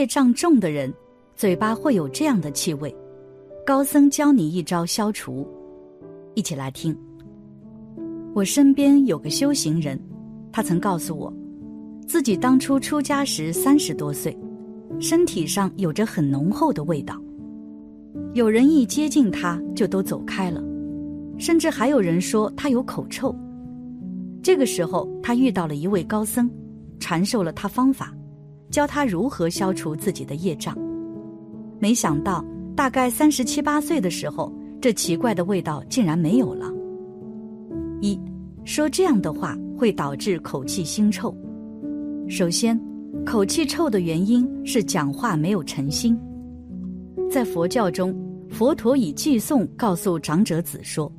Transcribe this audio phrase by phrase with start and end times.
[0.00, 0.90] 业障重的人，
[1.36, 2.94] 嘴巴会有这样的气味。
[3.66, 5.46] 高僧教你一招消除，
[6.34, 6.96] 一起来听。
[8.32, 10.00] 我身边有个修行人，
[10.50, 11.30] 他曾告诉我，
[12.08, 14.34] 自己当初出家时三十多岁，
[14.98, 17.20] 身体上有着很浓厚的味道，
[18.32, 20.64] 有人一接近他就都走开了，
[21.36, 23.36] 甚至还有人说他有口臭。
[24.42, 26.50] 这个时候，他遇到了一位高僧，
[26.98, 28.14] 传授了他方法，
[28.70, 30.76] 教他如何消除自己的业障。
[31.78, 32.44] 没想到。
[32.76, 36.72] 大概三十七八岁的时候，这奇怪的味道竟然没有了。
[38.00, 38.18] 一
[38.64, 41.34] 说这样的话会导致口气腥臭。
[42.26, 42.80] 首先，
[43.26, 46.18] 口气臭的原因是讲话没有诚心。
[47.30, 48.16] 在佛教中，
[48.48, 51.12] 佛陀以偈颂告诉长者子说：“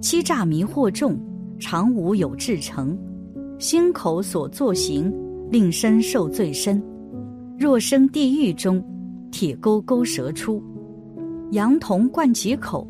[0.00, 1.18] 欺诈迷惑众，
[1.58, 2.96] 常无有至诚，
[3.58, 5.12] 心口所作行，
[5.50, 6.82] 令身受罪深。
[7.58, 8.82] 若生地狱中。”
[9.30, 10.60] 铁钩钩蛇出，
[11.50, 12.88] 羊童灌其口，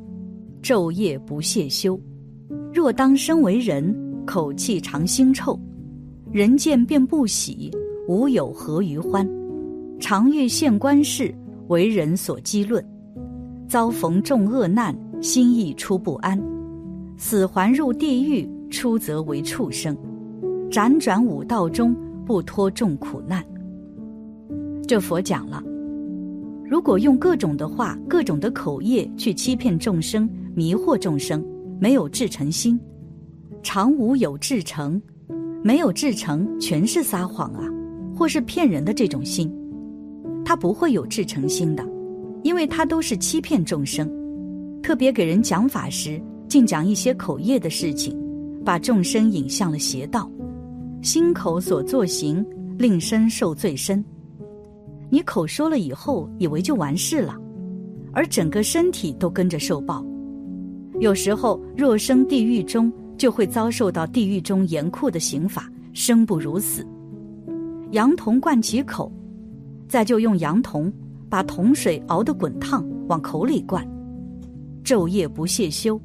[0.62, 2.01] 昼夜不懈修。
[2.73, 3.92] 若当身为人，
[4.25, 5.59] 口气常腥臭，
[6.31, 7.73] 人见便不喜，
[8.06, 9.29] 无有何于欢？
[9.98, 11.34] 常欲现官事，
[11.67, 12.83] 为人所讥论。
[13.67, 16.41] 遭逢众恶难，心意出不安。
[17.17, 19.95] 死还入地狱，出则为畜生。
[20.70, 21.97] 辗转五道中，
[22.29, 23.43] 不脱众苦难。
[24.87, 25.62] 这佛讲了。
[26.62, 31.43] 如果用各种的话、各种的口业去欺骗众生、迷惑众生，
[31.81, 32.79] 没有至诚心，
[33.62, 35.01] 常无有至诚，
[35.65, 37.65] 没有至诚，全是撒谎啊，
[38.15, 39.51] 或是骗人的这种心，
[40.45, 41.83] 他不会有至诚心的，
[42.42, 44.07] 因为他都是欺骗众生，
[44.83, 48.15] 特别给人讲法时，竟讲一些口业的事情，
[48.67, 50.31] 把众生引向了邪道，
[51.09, 52.45] 心口所作行，
[52.77, 54.05] 令身受罪深。
[55.09, 57.34] 你口说了以后，以为就完事了，
[58.12, 60.05] 而整个身体都跟着受报。
[61.01, 66.86] 有时候若生地狱中，就会遭受到地狱中严酷的刑法，生不如死。
[67.92, 69.11] 羊童灌其口，
[69.89, 70.92] 再就用羊童
[71.30, 73.83] 把桶水熬得滚烫往口里灌，
[74.85, 75.98] 昼夜不懈修，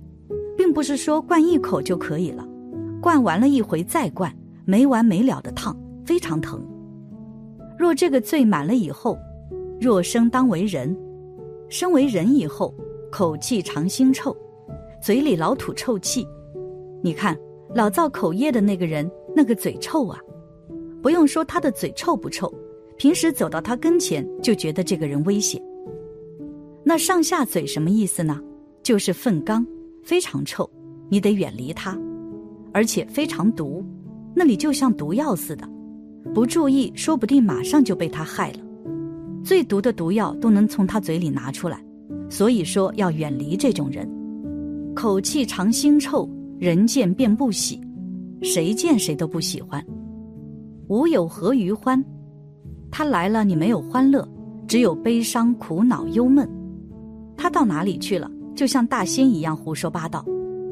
[0.57, 2.47] 并不是说灌一口就可以了，
[3.01, 4.33] 灌完了一回再灌，
[4.65, 5.75] 没完没了的烫，
[6.05, 6.61] 非常疼。
[7.77, 9.17] 若这个罪满了以后，
[9.81, 10.95] 若生当为人，
[11.69, 12.73] 生为人以后，
[13.11, 14.35] 口气常腥臭，
[15.01, 16.25] 嘴里老吐臭气。
[17.01, 17.37] 你看，
[17.73, 20.19] 老造口业的那个人，那个嘴臭啊！
[21.01, 22.53] 不用说他的嘴臭不臭，
[22.95, 25.61] 平时走到他跟前就觉得这个人危险。
[26.83, 28.39] 那上下嘴什么意思呢？
[28.81, 29.65] 就是粪缸，
[30.03, 30.69] 非常臭，
[31.09, 31.97] 你得远离他，
[32.71, 33.83] 而且非常毒，
[34.35, 35.67] 那里就像毒药似的。
[36.33, 38.59] 不注意，说不定马上就被他害了。
[39.43, 41.83] 最毒的毒药都能从他嘴里拿出来，
[42.29, 44.09] 所以说要远离这种人。
[44.95, 47.81] 口气常腥臭，人见便不喜，
[48.41, 49.83] 谁见谁都不喜欢。
[50.87, 52.03] 无有何余欢？
[52.89, 54.27] 他来了，你没有欢乐，
[54.67, 56.49] 只有悲伤、苦恼、忧闷。
[57.35, 58.31] 他到哪里去了？
[58.55, 60.23] 就像大仙一样胡说八道。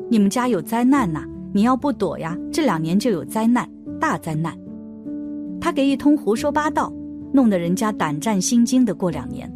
[0.10, 3.69] 你们家有灾难呐，你要不躲呀，这两年就有灾难，
[4.00, 4.57] 大灾难。
[5.59, 6.91] 他给一通胡说八道，
[7.34, 9.51] 弄得人家胆战心惊的过两年，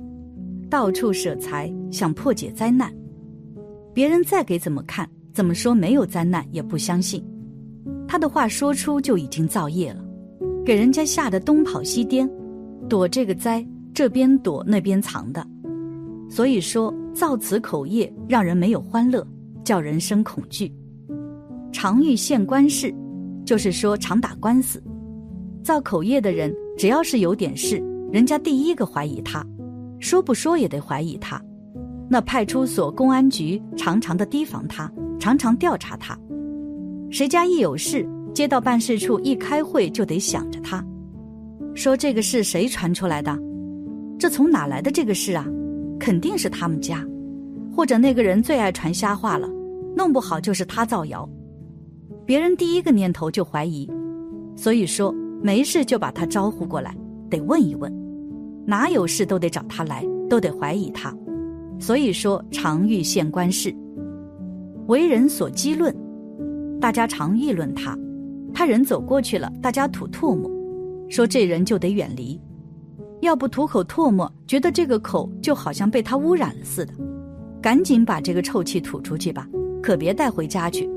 [0.69, 2.93] 到处舍财想破解灾难。
[3.93, 7.23] 别人再给怎么看，怎么说没有灾难也不相信。
[8.07, 10.03] 他的话说出就已经造业了，
[10.65, 12.29] 给人家吓得东跑西颠，
[12.87, 15.45] 躲这个灾，这边躲那边藏的。
[16.29, 19.25] 所以说造此口业，让人没有欢乐，
[19.63, 20.71] 叫人生恐惧。
[21.75, 22.95] 常遇县官事，
[23.45, 24.81] 就是说常打官司。
[25.61, 29.45] 造口业的人，只要是有点事，人家第一个怀疑他，
[29.99, 31.39] 说不说也得怀疑他。
[32.09, 36.17] 那派出所、公安局常常的提防他，常常调查他。
[37.11, 40.81] 谁家一有事，街道办事处一开会就得想着他，
[41.73, 43.37] 说这个事谁传出来的？
[44.17, 45.45] 这从哪来的这个事啊？
[45.99, 47.05] 肯定是他们家，
[47.75, 49.49] 或者那个人最爱传瞎话了，
[49.93, 51.29] 弄不好就是他造谣。
[52.25, 53.89] 别人第一个念头就怀疑，
[54.55, 55.13] 所以说。
[55.43, 56.95] 没事就把他招呼过来，
[57.29, 57.93] 得问一问，
[58.65, 61.15] 哪有事都得找他来，都得怀疑他。
[61.77, 63.71] 所以说常遇县官事，
[64.87, 65.95] 为人所讥论，
[66.81, 67.95] 大家常议论他，
[68.55, 70.49] 他人走过去了，大家吐唾沫，
[71.09, 72.41] 说这人就得远离，
[73.21, 76.93] 要不吐口唾沫，觉得这个口就好像被他污染了似的，
[77.61, 79.47] 赶紧把这个臭气吐出去吧，
[79.83, 80.89] 可别带回家去，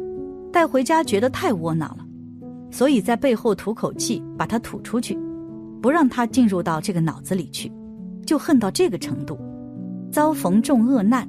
[0.53, 2.05] 带回家觉得太窝囊了。
[2.71, 5.19] 所以在背后吐口气，把它吐出去，
[5.81, 7.73] 不让他进入到这个脑子里去，
[8.27, 9.39] 就恨到这个程度。
[10.13, 11.29] 遭逢重恶难，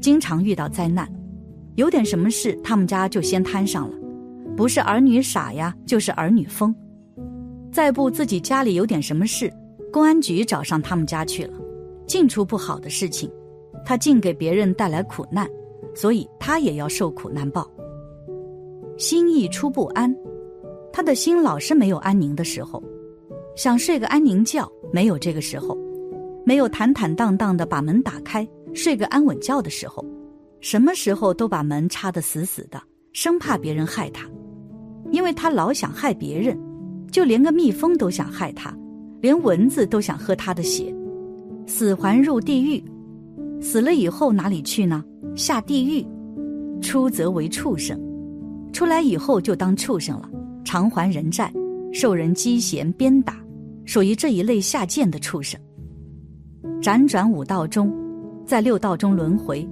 [0.00, 1.08] 经常遇到灾难，
[1.76, 3.96] 有点什么事，他们家就先摊上了，
[4.56, 6.74] 不是儿女傻呀，就是儿女疯。
[7.72, 9.52] 再不自己家里有点什么事，
[9.92, 11.54] 公安局找上他们家去了，
[12.06, 13.30] 净出不好的事情，
[13.84, 15.48] 他竟给别人带来苦难，
[15.94, 17.68] 所以他也要受苦难报。
[18.96, 20.14] 心意出不安，
[20.92, 22.82] 他的心老是没有安宁的时候，
[23.56, 25.76] 想睡个安宁觉，没有这个时候。
[26.46, 30.04] 没有坦坦荡荡的把门打开，睡个安稳觉的时候，
[30.60, 32.78] 什么时候都把门插得死死的，
[33.14, 34.28] 生怕别人害他，
[35.10, 36.54] 因为他老想害别人，
[37.10, 38.76] 就连个蜜蜂都想害他，
[39.22, 40.94] 连蚊子都想喝他的血，
[41.66, 42.84] 死还入地狱，
[43.58, 45.02] 死了以后哪里去呢？
[45.34, 46.06] 下地狱，
[46.82, 47.98] 出则为畜生，
[48.74, 50.28] 出来以后就当畜生了，
[50.64, 51.50] 偿还人债，
[51.92, 53.36] 受人讥嫌鞭打，
[53.84, 55.58] 属于这一类下贱的畜生。
[56.82, 57.94] 辗转五道中，
[58.44, 59.64] 在六道中轮回，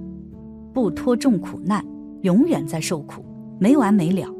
[0.73, 1.85] 不脱众苦难，
[2.21, 3.25] 永远在受苦，
[3.59, 4.33] 没完没了。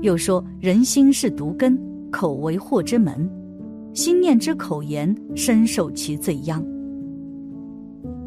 [0.00, 1.76] 又说人心是毒根，
[2.08, 3.28] 口为祸之门，
[3.94, 6.64] 心念之口言，深受其罪殃。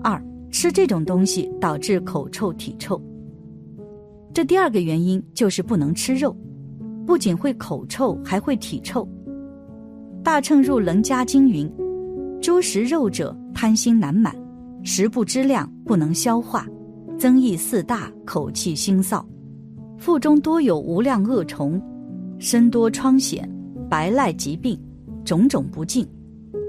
[0.04, 0.22] 二
[0.52, 3.02] 吃这种东西导致口臭体臭，
[4.36, 6.36] 这第二个原因就是不能吃肉，
[7.06, 9.08] 不仅会口臭，还会体臭。
[10.22, 11.72] 大乘入楞伽经云。
[12.42, 14.36] 诸食肉者，贪心难满，
[14.84, 16.68] 食不知量，不能消化，
[17.18, 19.24] 增益四大，口气腥臊，
[19.98, 21.82] 腹中多有无量恶虫，
[22.38, 23.42] 身多疮癣，
[23.90, 24.78] 白赖疾病，
[25.24, 26.06] 种种不净。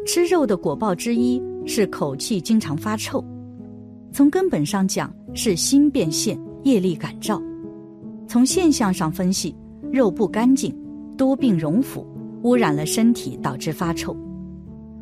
[0.07, 3.25] 吃肉的果报之一是口气经常发臭，
[4.13, 7.43] 从根本上讲是心变现，业力感召。
[8.29, 9.55] 从现象上分析，
[9.93, 10.75] 肉不干净，
[11.17, 12.07] 多病容腐，
[12.43, 14.17] 污染了身体，导致发臭。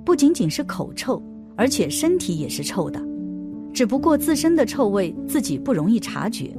[0.05, 1.23] 不仅仅是口臭，
[1.57, 3.03] 而且身体也是臭的，
[3.73, 6.55] 只不过自身的臭味自己不容易察觉。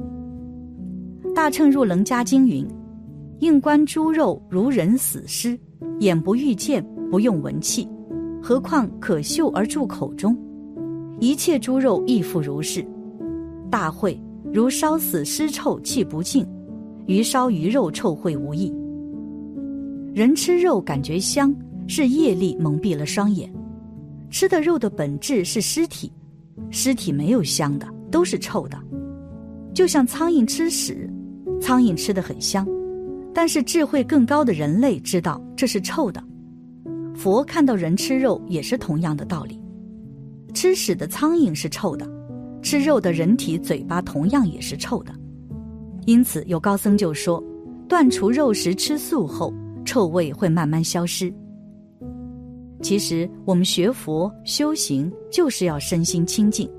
[1.34, 2.66] 大乘入楞伽经云
[3.40, 5.58] ：“应观猪肉如人死尸，
[6.00, 7.88] 眼不欲见，不用闻气，
[8.42, 10.36] 何况可嗅而入口中？
[11.20, 12.84] 一切猪肉亦复如是。
[13.70, 14.20] 大会
[14.52, 16.46] 如烧死尸臭气不净，
[17.06, 18.72] 鱼烧鱼肉臭秽无异。
[20.14, 21.54] 人吃肉感觉香。”
[21.88, 23.48] 是业力蒙蔽了双眼，
[24.28, 26.12] 吃的肉的本质是尸体，
[26.68, 28.76] 尸体没有香的，都是臭的，
[29.72, 31.08] 就像苍蝇吃屎，
[31.60, 32.66] 苍蝇吃的很香，
[33.32, 36.20] 但是智慧更高的人类知道这是臭的。
[37.14, 39.60] 佛看到人吃肉也是同样的道理，
[40.52, 42.04] 吃屎的苍蝇是臭的，
[42.62, 45.14] 吃肉的人体嘴巴同样也是臭的，
[46.06, 47.42] 因此有高僧就说，
[47.88, 49.52] 断除肉食吃素后，
[49.84, 51.32] 臭味会慢慢消失。
[52.80, 56.70] 其实我们学佛修行就是要身心清净，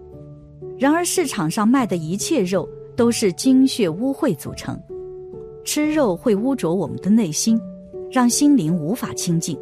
[0.77, 4.79] 然而市场上卖的一切肉都是精血污秽组成，
[5.65, 7.59] 吃肉会污浊我们的内心，
[8.09, 9.59] 让心灵无法清净。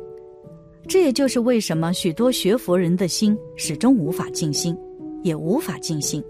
[0.88, 4.77] 这也就是为什么许多学佛人的心始终无法静心，
[5.23, 6.23] 也无法静心，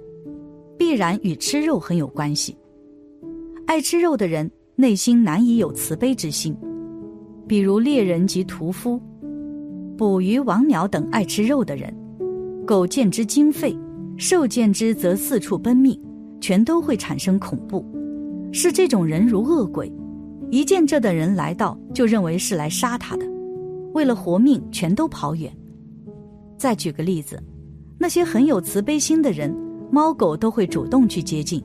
[0.77, 2.55] 必然与吃肉很有关系。
[3.67, 6.55] 爱吃肉的人内心难以有慈悲之心，
[7.47, 9.01] 比如猎人及屠夫。
[9.97, 11.91] 捕鱼、王鸟等爱吃肉的人，
[12.65, 13.75] 狗见之惊吠，
[14.17, 15.99] 兽见之则四处奔命，
[16.39, 17.83] 全都会产生恐怖。
[18.51, 19.91] 视这种人如恶鬼，
[20.51, 23.25] 一见这的人来到，就认为是来杀他的，
[23.93, 25.51] 为了活命，全都跑远。
[26.55, 27.41] 再举个例子，
[27.97, 29.53] 那些很有慈悲心的人，
[29.91, 31.59] 猫狗都会主动去接近；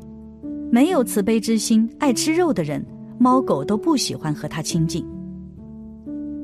[0.70, 2.84] 没有慈悲之心、爱吃肉的人，
[3.18, 5.04] 猫狗都不喜欢和他亲近。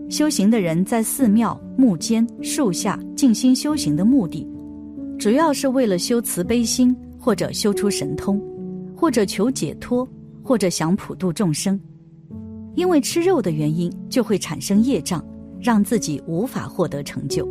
[0.09, 4.47] 修行的人在寺庙、木间、树下静心修行的目的，
[5.17, 8.43] 主要是为了修慈悲心，或者修出神通，
[8.97, 10.09] 或者求解脱，
[10.43, 11.79] 或者想普度众生。
[12.75, 15.25] 因为吃肉的原因，就会产生业障，
[15.61, 17.49] 让自己无法获得成就。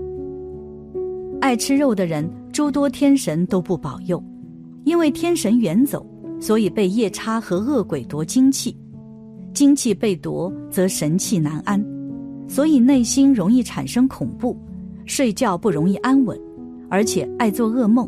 [1.40, 4.22] 爱吃肉的人，诸多天神都不保佑，
[4.84, 6.06] 因为天神远走，
[6.40, 8.76] 所以被夜叉和恶鬼夺精气，
[9.54, 11.84] 精气被夺，则神气难安。
[12.48, 14.56] 所以内心容易产生恐怖，
[15.06, 16.40] 睡觉不容易安稳，
[16.90, 18.08] 而且爱做噩梦。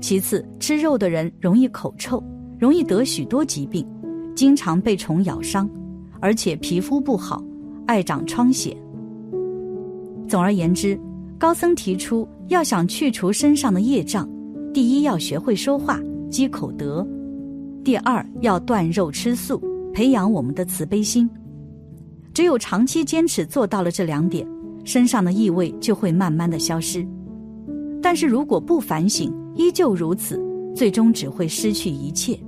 [0.00, 2.22] 其次，吃肉的人容易口臭，
[2.58, 3.86] 容易得许多疾病，
[4.34, 5.68] 经常被虫咬伤，
[6.20, 7.42] 而且皮肤不好，
[7.86, 8.76] 爱长疮癣。
[10.28, 10.98] 总而言之，
[11.38, 14.28] 高僧提出，要想去除身上的业障，
[14.72, 17.06] 第一要学会说话，积口德；
[17.88, 19.58] 第二要断肉吃素，
[19.94, 21.26] 培养我们的慈悲心。
[22.34, 24.46] 只有长期坚持做到了这两点，
[24.84, 27.02] 身上的异味就会慢慢的消失。
[28.02, 30.38] 但是如果不反省，依旧如此，
[30.76, 32.38] 最终只会失去一切。